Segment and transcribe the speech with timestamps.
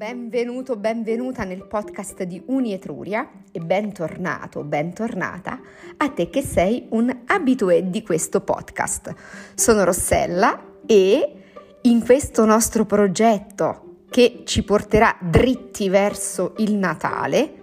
[0.00, 5.60] benvenuto, benvenuta nel podcast di Uni Etruria e bentornato, bentornata
[5.98, 9.14] a te che sei un abitué di questo podcast.
[9.54, 11.34] Sono Rossella e
[11.82, 17.54] in questo nostro progetto che ci porterà dritti verso il Natale,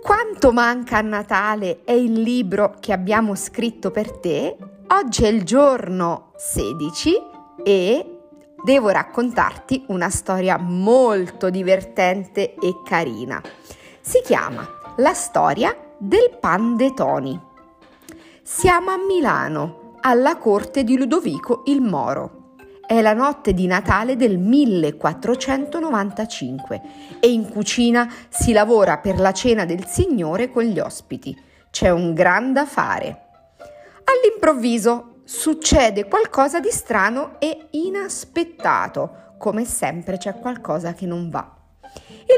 [0.00, 4.56] quanto manca a Natale è il libro che abbiamo scritto per te.
[4.86, 7.14] Oggi è il giorno 16
[7.64, 8.15] e
[8.66, 13.40] devo raccontarti una storia molto divertente e carina.
[14.00, 17.40] Si chiama La storia del pan de Toni.
[18.42, 22.54] Siamo a Milano, alla corte di Ludovico il Moro.
[22.84, 26.82] È la notte di Natale del 1495
[27.20, 31.40] e in cucina si lavora per la cena del Signore con gli ospiti.
[31.70, 33.26] C'è un gran da fare.
[34.02, 39.34] All'improvviso succede qualcosa di strano e inaspettato.
[39.38, 41.52] Come sempre c'è qualcosa che non va.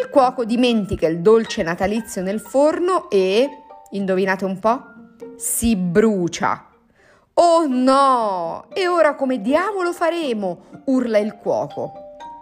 [0.01, 3.49] Il cuoco dimentica il dolce natalizio nel forno e,
[3.91, 4.83] indovinate un po',
[5.37, 6.67] si brucia.
[7.35, 8.67] Oh no!
[8.73, 10.83] E ora come diavolo faremo?
[10.87, 11.93] urla il cuoco.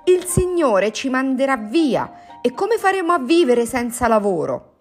[0.05, 4.75] Il Signore ci manderà via e come faremo a vivere senza lavoro?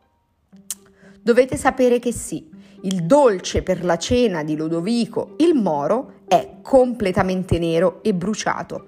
[1.21, 2.47] Dovete sapere che sì,
[2.85, 8.87] il dolce per la cena di Ludovico il Moro è completamente nero e bruciato.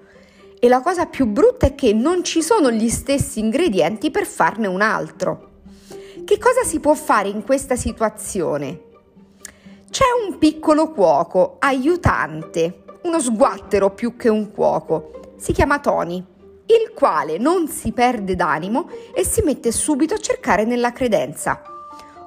[0.60, 4.66] E la cosa più brutta è che non ci sono gli stessi ingredienti per farne
[4.66, 5.46] un altro.
[6.24, 8.82] Che cosa si può fare in questa situazione?
[9.90, 15.32] C'è un piccolo cuoco, aiutante, uno sguattero più che un cuoco.
[15.38, 16.16] Si chiama Tony,
[16.66, 21.62] il quale non si perde d'animo e si mette subito a cercare nella credenza.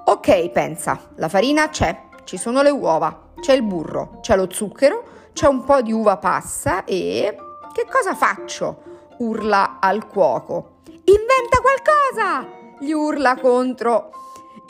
[0.06, 5.04] Ok, pensa, la farina c'è, ci sono le uova, c'è il burro, c'è lo zucchero,
[5.34, 7.36] c'è un po' di uva passa e...
[7.72, 8.90] Che cosa faccio?
[9.18, 10.80] urla al cuoco.
[10.86, 12.60] Inventa qualcosa!
[12.80, 14.09] gli urla contro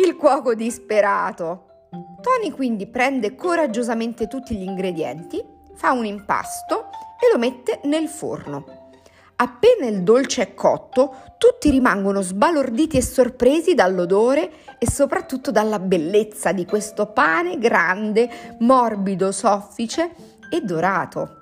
[0.03, 1.87] il cuoco disperato.
[2.21, 5.43] Tony quindi prende coraggiosamente tutti gli ingredienti,
[5.75, 6.89] fa un impasto
[7.19, 8.80] e lo mette nel forno.
[9.41, 16.51] Appena il dolce è cotto, tutti rimangono sbalorditi e sorpresi dall'odore e soprattutto dalla bellezza
[16.51, 18.29] di questo pane grande,
[18.59, 20.11] morbido, soffice
[20.47, 21.37] e dorato.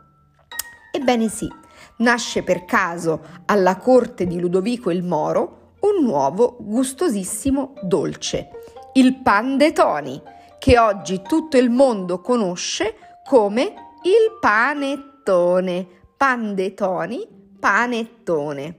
[0.94, 1.52] Ebbene sì,
[1.98, 8.48] nasce per caso alla corte di Ludovico il Moro un nuovo gustosissimo dolce,
[8.94, 10.22] il pan de Toni,
[10.58, 12.96] che oggi tutto il mondo conosce
[13.26, 13.74] come
[14.04, 15.86] il panettone,
[16.16, 18.76] pan de Toni panettone.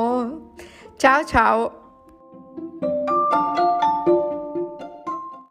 [0.97, 1.86] Ciao ciao!